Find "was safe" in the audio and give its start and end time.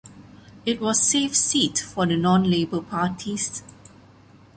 0.81-1.35